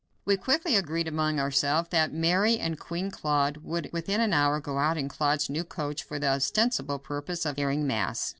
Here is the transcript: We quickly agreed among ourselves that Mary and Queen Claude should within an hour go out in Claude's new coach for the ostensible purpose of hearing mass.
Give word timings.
We 0.25 0.35
quickly 0.35 0.75
agreed 0.75 1.07
among 1.07 1.39
ourselves 1.39 1.89
that 1.89 2.11
Mary 2.11 2.57
and 2.57 2.79
Queen 2.79 3.11
Claude 3.11 3.59
should 3.63 3.93
within 3.93 4.19
an 4.19 4.33
hour 4.33 4.59
go 4.59 4.79
out 4.79 4.97
in 4.97 5.07
Claude's 5.07 5.47
new 5.47 5.63
coach 5.63 6.01
for 6.01 6.17
the 6.17 6.29
ostensible 6.29 6.97
purpose 6.97 7.45
of 7.45 7.57
hearing 7.57 7.85
mass. 7.85 8.29